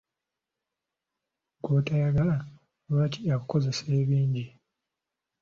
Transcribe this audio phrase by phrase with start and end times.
[1.61, 2.37] Gw'otoyagala
[2.87, 4.45] lwaki akukozesa ebingi?